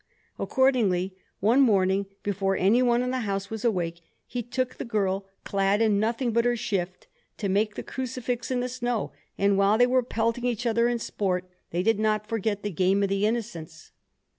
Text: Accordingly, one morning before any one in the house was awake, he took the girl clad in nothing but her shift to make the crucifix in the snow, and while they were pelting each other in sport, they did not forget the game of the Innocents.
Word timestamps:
Accordingly, 0.39 1.15
one 1.41 1.61
morning 1.61 2.07
before 2.23 2.57
any 2.57 2.81
one 2.81 3.03
in 3.03 3.11
the 3.11 3.19
house 3.19 3.51
was 3.51 3.63
awake, 3.63 4.01
he 4.25 4.41
took 4.41 4.77
the 4.79 4.83
girl 4.83 5.27
clad 5.43 5.79
in 5.79 5.99
nothing 5.99 6.31
but 6.31 6.43
her 6.43 6.55
shift 6.55 7.05
to 7.37 7.47
make 7.47 7.75
the 7.75 7.83
crucifix 7.83 8.49
in 8.49 8.61
the 8.61 8.67
snow, 8.67 9.11
and 9.37 9.59
while 9.59 9.77
they 9.77 9.85
were 9.85 10.01
pelting 10.01 10.45
each 10.45 10.65
other 10.65 10.87
in 10.87 10.97
sport, 10.97 11.47
they 11.69 11.83
did 11.83 11.99
not 11.99 12.25
forget 12.27 12.63
the 12.63 12.71
game 12.71 13.03
of 13.03 13.09
the 13.09 13.27
Innocents. 13.27 13.91